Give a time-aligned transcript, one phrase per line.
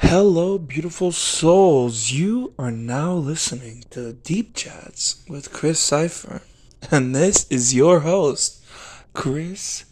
[0.00, 2.12] Hello, beautiful souls.
[2.12, 6.42] You are now listening to Deep Chats with Chris Cypher.
[6.88, 8.64] And this is your host,
[9.12, 9.86] Chris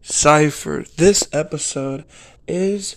[0.00, 0.86] Cypher.
[0.96, 2.04] This episode
[2.48, 2.96] is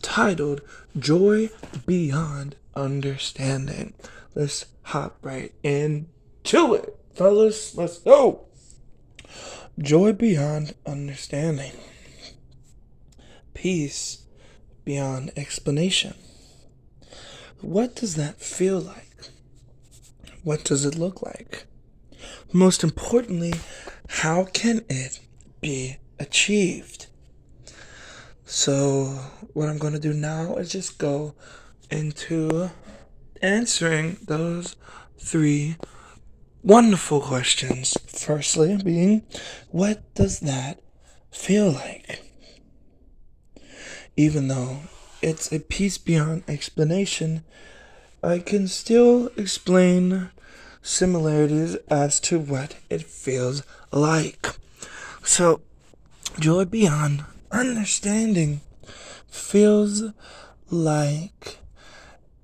[0.00, 0.62] titled
[0.96, 1.50] Joy
[1.86, 3.92] Beyond Understanding.
[4.36, 7.76] Let's hop right into it, fellas.
[7.76, 8.46] Let's go.
[9.76, 11.72] Joy beyond understanding.
[13.54, 14.26] Peace
[14.90, 16.14] beyond explanation.
[17.60, 19.18] What does that feel like?
[20.42, 21.66] What does it look like?
[22.52, 23.54] Most importantly,
[24.08, 25.20] how can it
[25.60, 27.06] be achieved?
[28.44, 29.20] So,
[29.52, 31.34] what I'm going to do now is just go
[31.88, 32.70] into
[33.40, 34.74] answering those
[35.18, 35.76] three
[36.64, 37.96] wonderful questions.
[38.08, 39.22] Firstly, being,
[39.68, 40.80] what does that
[41.30, 42.29] feel like?
[44.20, 44.80] Even though
[45.22, 47.42] it's a peace beyond explanation,
[48.22, 50.28] I can still explain
[50.82, 54.46] similarities as to what it feels like.
[55.24, 55.62] So,
[56.38, 58.60] joy beyond understanding
[59.26, 60.02] feels
[60.68, 61.56] like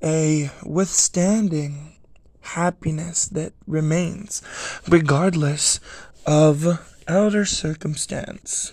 [0.02, 1.96] a withstanding
[2.40, 4.40] happiness that remains
[4.88, 5.78] regardless
[6.24, 8.72] of outer circumstance.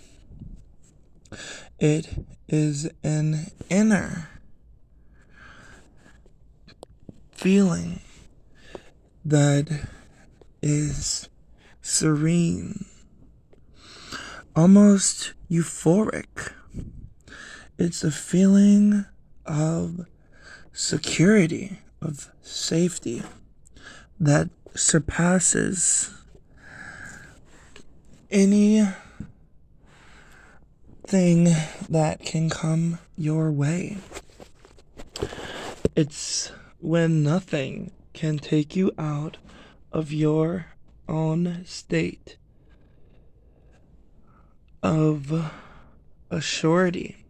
[1.84, 4.30] It is an inner
[7.34, 8.00] feeling
[9.25, 9.90] that
[10.62, 11.28] is
[11.81, 12.86] serene,
[14.56, 16.53] almost euphoric.
[17.78, 19.03] It's a feeling
[19.45, 20.06] of
[20.72, 23.23] security, of safety
[24.22, 26.12] that surpasses
[28.31, 28.88] any
[31.06, 31.50] thing
[31.90, 33.98] that can come your way.
[35.96, 39.38] It's when nothing can take you out
[39.92, 40.68] of your
[41.08, 42.38] own state
[44.81, 45.52] of
[46.30, 47.25] a surety.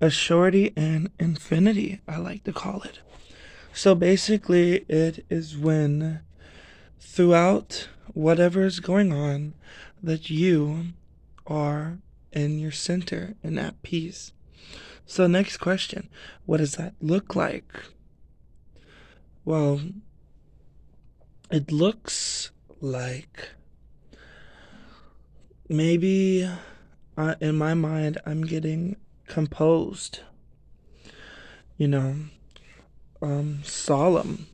[0.00, 3.00] A surety and infinity, I like to call it.
[3.72, 6.20] So basically, it is when
[6.98, 9.54] throughout whatever is going on
[10.02, 10.86] that you
[11.46, 11.98] are
[12.32, 14.32] in your center and at peace.
[15.06, 16.08] So, next question
[16.46, 17.84] What does that look like?
[19.44, 19.80] Well,
[21.50, 23.48] it looks like
[25.68, 26.48] maybe
[27.16, 30.20] uh, in my mind I'm getting composed,
[31.76, 32.16] you know,
[33.22, 34.46] um, solemn.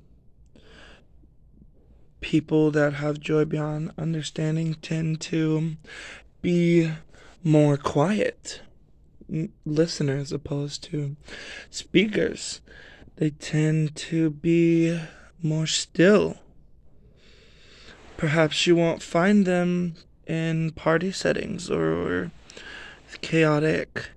[2.20, 5.76] People that have joy beyond understanding tend to
[6.42, 6.90] be
[7.46, 8.60] more quiet
[9.64, 11.14] listeners opposed to
[11.70, 12.60] speakers.
[13.16, 15.00] They tend to be
[15.40, 16.38] more still.
[18.16, 19.94] Perhaps you won't find them
[20.26, 22.32] in party settings or,
[23.20, 24.10] chaotic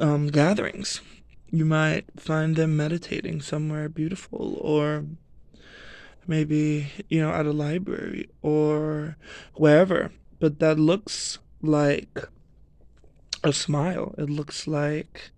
[0.00, 1.02] um, gatherings.
[1.50, 5.04] You might find them meditating somewhere beautiful or
[6.26, 9.18] maybe, you know, at a library or
[9.54, 10.10] wherever.
[10.40, 12.18] But that looks like
[13.42, 14.14] a smile.
[14.18, 15.30] It looks like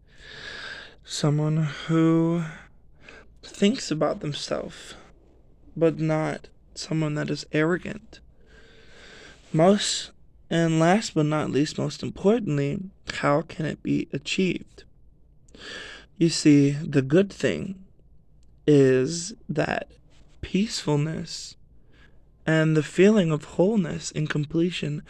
[1.05, 2.45] someone who
[3.43, 4.95] thinks about themselves,
[5.77, 8.21] but not someone that is arrogant.
[9.53, 10.13] Most
[10.51, 12.79] and last but not least, most importantly,
[13.15, 14.85] how can it be achieved?
[16.19, 17.85] You see, the good thing
[18.67, 19.91] is that
[20.41, 21.57] peacefulness
[22.47, 25.03] and the feeling of wholeness and completion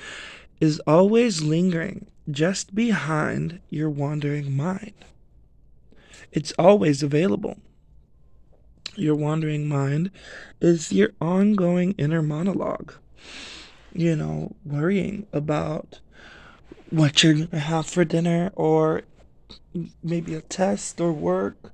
[0.63, 4.95] is always lingering just behind your wandering mind.
[6.31, 7.59] It's always available.
[8.97, 10.11] Your wandering mind
[10.61, 12.95] is your ongoing inner monologue
[13.95, 16.01] you know, worrying about
[16.91, 19.03] what you're going to have for dinner or
[20.03, 21.73] maybe a test or work,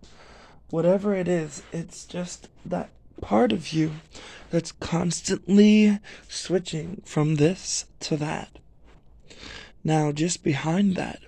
[0.71, 2.91] whatever it is, it's just that
[3.21, 3.93] part of you
[4.51, 5.99] that's constantly
[6.29, 8.59] switching from this to that.
[9.89, 11.23] Now, just behind that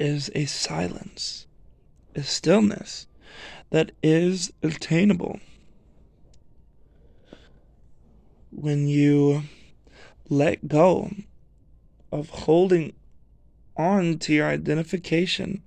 [0.00, 1.46] is a silence,
[2.16, 3.06] a stillness
[3.70, 5.38] that is attainable.
[8.50, 9.44] When you
[10.28, 11.12] let go
[12.10, 12.92] of holding
[13.76, 15.62] on to your identification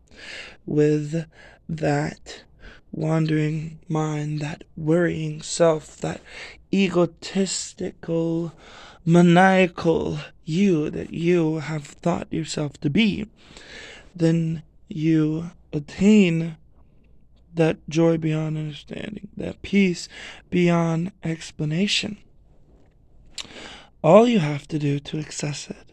[0.65, 1.25] with
[1.69, 2.43] that
[2.91, 6.19] wandering mind, that worrying self, that
[6.69, 8.51] egotistical,
[9.05, 13.27] maniacal you that you have thought yourself to be,
[14.15, 16.57] then you attain
[17.53, 20.07] that joy beyond understanding, that peace
[20.49, 22.17] beyond explanation.
[24.03, 25.91] All you have to do to access it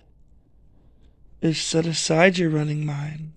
[1.41, 3.33] is set aside your running mind,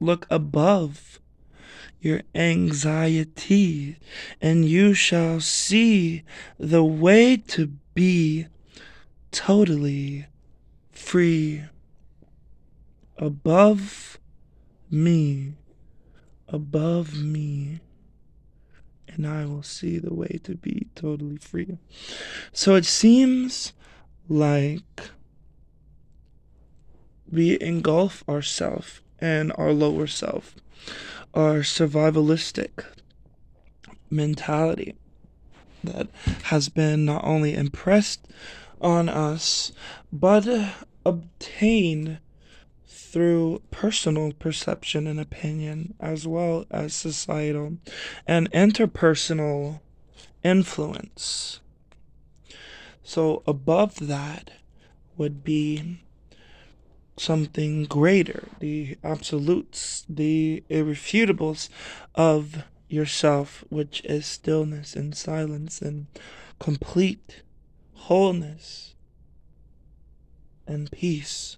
[0.00, 1.18] look above
[2.00, 3.96] your anxiety,
[4.40, 6.22] and you shall see
[6.58, 8.46] the way to be
[9.32, 10.26] totally
[10.96, 11.64] free
[13.18, 14.18] above
[14.90, 15.54] me,
[16.48, 17.80] above me,
[19.08, 21.78] and I will see the way to be totally free.
[22.52, 23.72] So it seems
[24.28, 25.10] like
[27.30, 30.54] we engulf ourself and our lower self,
[31.34, 32.84] our survivalistic
[34.10, 34.94] mentality
[35.82, 36.08] that
[36.44, 38.26] has been not only impressed
[38.80, 39.72] on us
[40.12, 40.46] but
[41.06, 42.18] obtained
[42.88, 47.78] through personal perception and opinion as well as societal
[48.26, 49.80] and interpersonal
[50.42, 51.60] influence.
[53.04, 54.50] So, above that
[55.16, 56.02] would be
[57.16, 61.68] something greater, the absolutes, the irrefutables
[62.16, 66.08] of yourself, which is stillness and silence and
[66.58, 67.42] complete
[67.94, 68.95] wholeness
[70.66, 71.56] and peace.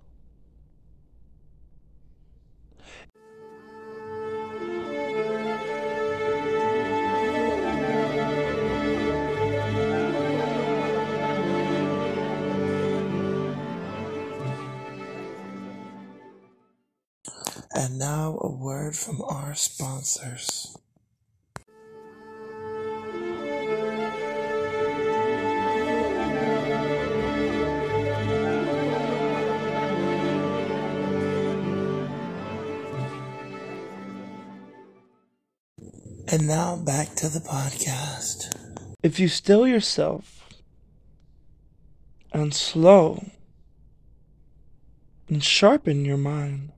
[17.75, 20.78] And now a word from our sponsors.
[36.31, 38.55] And now back to the podcast.
[39.03, 40.47] If you still yourself
[42.35, 43.31] and slow
[45.31, 46.73] and sharpen your mind,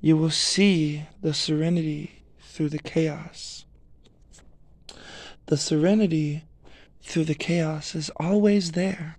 [0.00, 3.64] you will see the serenity through the chaos.
[5.46, 6.44] The serenity
[7.02, 9.18] through the chaos is always there,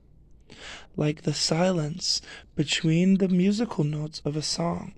[0.95, 2.21] like the silence
[2.55, 4.93] between the musical notes of a song,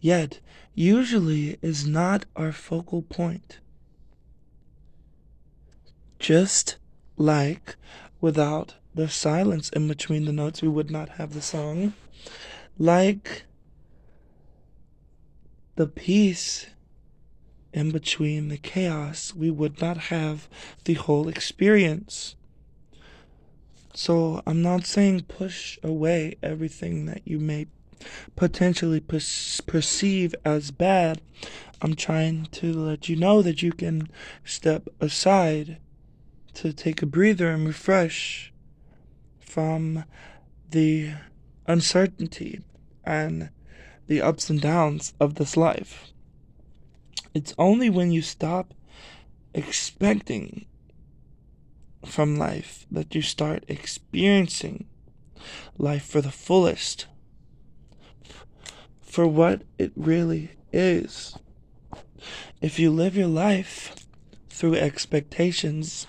[0.00, 0.40] yet
[0.74, 3.60] usually is not our focal point.
[6.18, 6.76] Just
[7.16, 7.76] like
[8.20, 11.94] without the silence in between the notes, we would not have the song.
[12.78, 13.44] Like
[15.76, 16.66] the peace
[17.72, 20.48] in between the chaos, we would not have
[20.84, 22.34] the whole experience.
[23.94, 27.66] So I'm not saying push away everything that you may
[28.36, 29.20] potentially per-
[29.66, 31.20] perceive as bad.
[31.80, 34.08] I'm trying to let you know that you can
[34.44, 35.78] step aside
[36.58, 38.52] to take a breather and refresh
[39.38, 40.04] from
[40.70, 41.12] the
[41.68, 42.60] uncertainty
[43.04, 43.50] and
[44.08, 46.10] the ups and downs of this life.
[47.32, 48.74] It's only when you stop
[49.54, 50.66] expecting
[52.04, 54.86] from life that you start experiencing
[55.76, 57.06] life for the fullest,
[59.00, 61.38] for what it really is.
[62.60, 63.94] If you live your life
[64.48, 66.08] through expectations,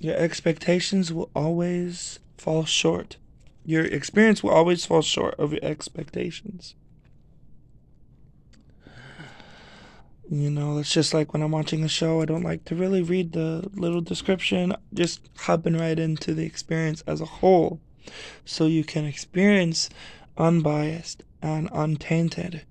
[0.00, 3.16] your expectations will always fall short.
[3.64, 6.74] Your experience will always fall short of your expectations.
[10.28, 13.02] You know, it's just like when I'm watching a show, I don't like to really
[13.02, 17.80] read the little description, just hopping right into the experience as a whole
[18.44, 19.88] so you can experience
[20.36, 22.62] unbiased and untainted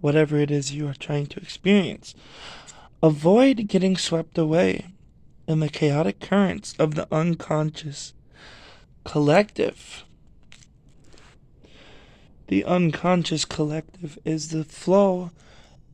[0.00, 2.14] whatever it is you are trying to experience.
[3.02, 4.86] Avoid getting swept away
[5.46, 8.14] in the chaotic currents of the unconscious
[9.04, 10.04] collective.
[12.48, 15.30] The unconscious collective is the flow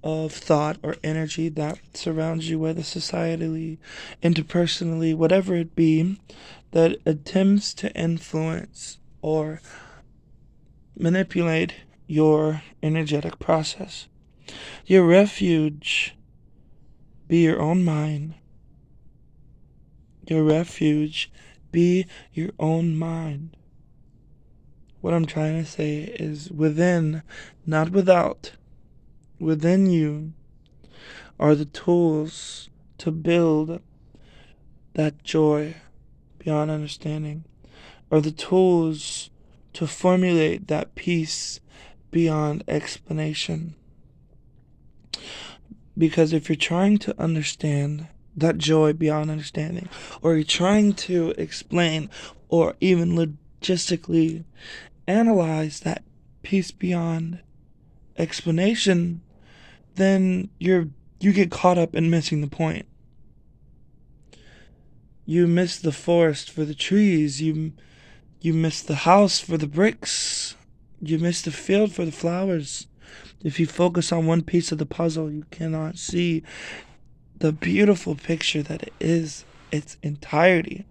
[0.02, 3.78] of thought or energy that surrounds you, whether societally,
[4.22, 6.18] interpersonally, whatever it be,
[6.72, 9.60] that attempts to influence or
[10.96, 11.74] manipulate
[12.06, 14.08] your energetic process.
[14.86, 16.16] Your refuge
[17.26, 18.34] be your own mind
[20.30, 21.30] your refuge.
[21.70, 23.56] Be your own mind.
[25.00, 27.22] What I'm trying to say is within,
[27.66, 28.52] not without.
[29.38, 30.32] Within you
[31.38, 32.68] are the tools
[32.98, 33.80] to build
[34.94, 35.76] that joy
[36.38, 37.44] beyond understanding,
[38.10, 39.30] are the tools
[39.74, 41.60] to formulate that peace
[42.10, 43.76] beyond explanation.
[45.96, 48.08] Because if you're trying to understand
[48.40, 49.88] that joy beyond understanding,
[50.22, 52.10] or you're trying to explain
[52.48, 54.44] or even logistically
[55.06, 56.02] analyze that
[56.42, 57.40] peace beyond
[58.16, 59.20] explanation,
[59.94, 60.88] then you're
[61.20, 62.86] you get caught up in missing the point.
[65.24, 67.42] You miss the forest for the trees.
[67.42, 67.72] You
[68.40, 70.54] you miss the house for the bricks.
[71.00, 72.86] You miss the field for the flowers.
[73.42, 76.42] If you focus on one piece of the puzzle, you cannot see
[77.38, 80.84] the beautiful picture that it is its entirety.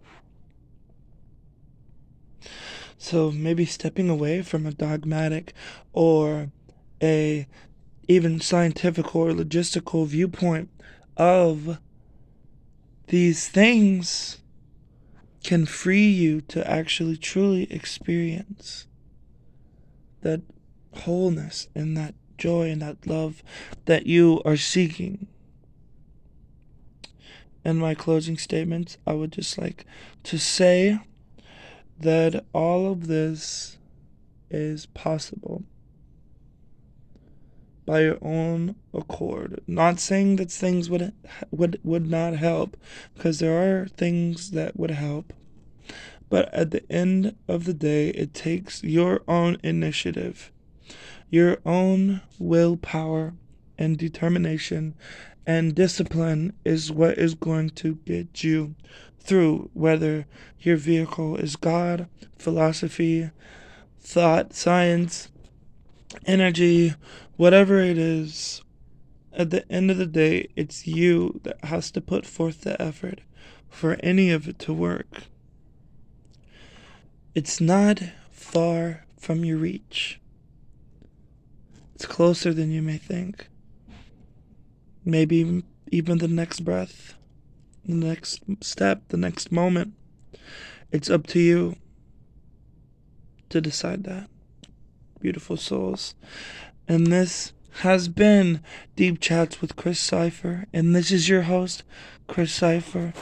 [2.97, 5.53] So maybe stepping away from a dogmatic
[5.93, 6.51] or
[7.01, 7.47] a
[8.07, 10.69] even scientific or logistical viewpoint
[11.17, 11.79] of
[13.07, 14.39] these things
[15.43, 18.87] can free you to actually truly experience
[20.21, 20.41] that
[20.93, 23.43] wholeness and that joy and that love
[23.85, 25.27] that you are seeking.
[27.67, 29.85] In my closing statements, I would just like
[30.23, 31.01] to say
[31.99, 33.77] that all of this
[34.49, 35.63] is possible
[37.85, 39.59] by your own accord.
[39.67, 41.11] Not saying that things would
[41.51, 42.77] would would not help
[43.15, 45.33] because there are things that would help.
[46.29, 50.53] But at the end of the day, it takes your own initiative,
[51.29, 53.33] your own willpower
[53.77, 54.95] and determination
[55.47, 58.75] and discipline is what is going to get you
[59.17, 60.27] through whether
[60.59, 63.31] your vehicle is God, philosophy,
[63.97, 65.29] thought, science,
[66.25, 66.93] energy,
[67.37, 68.61] whatever it is,
[69.31, 73.21] at the end of the day, it's you that has to put forth the effort
[73.69, 75.23] for any of it to work.
[77.33, 78.01] It's not
[78.31, 80.19] far from your reach.
[81.95, 83.47] It's closer than you may think.
[85.07, 87.15] Maybe even the next breath,
[87.85, 89.93] the next step, the next moment.
[90.91, 91.77] It's up to you
[93.47, 94.29] to decide that
[95.21, 96.13] beautiful souls.
[96.89, 98.61] And this has been
[98.97, 100.65] Deep Chats with Chris Cypher.
[100.73, 101.83] And this is your host,
[102.27, 103.13] Chris Cypher,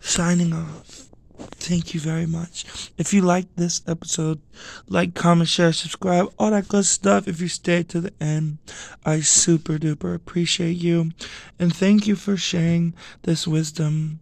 [0.00, 1.09] signing off.
[1.40, 2.90] Thank you very much.
[2.98, 4.40] If you liked this episode,
[4.88, 7.28] like, comment, share, subscribe, all that good stuff.
[7.28, 8.58] If you stayed to the end,
[9.04, 11.12] I super duper appreciate you.
[11.58, 14.20] And thank you for sharing this wisdom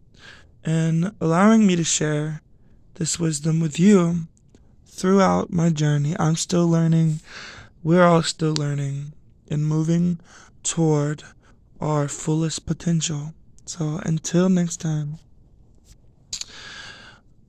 [0.65, 2.43] and allowing me to share
[2.95, 4.27] this wisdom with you
[4.99, 7.21] throughout my journey, I'm still learning.
[7.85, 9.13] We're all still learning
[9.49, 10.19] and moving
[10.65, 11.23] toward
[11.81, 13.33] our fullest potential.
[13.65, 15.19] So until next time,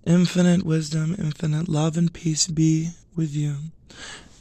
[0.10, 3.58] infinite wisdom, infinite love, and peace be with you.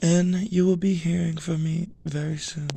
[0.00, 2.70] And you will be hearing from me very soon.